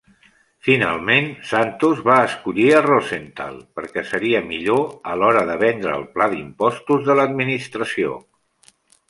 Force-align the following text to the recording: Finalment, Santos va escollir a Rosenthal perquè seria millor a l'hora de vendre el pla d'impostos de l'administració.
Finalment, 0.67 1.27
Santos 1.49 1.99
va 2.07 2.15
escollir 2.29 2.65
a 2.77 2.79
Rosenthal 2.85 3.59
perquè 3.81 4.05
seria 4.13 4.41
millor 4.47 4.89
a 5.13 5.19
l'hora 5.21 5.45
de 5.51 5.59
vendre 5.67 5.93
el 5.99 6.09
pla 6.17 6.31
d'impostos 6.35 7.07
de 7.11 7.19
l'administració. 7.23 8.19